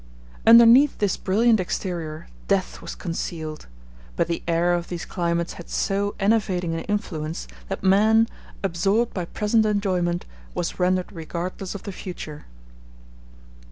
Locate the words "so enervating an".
5.69-6.79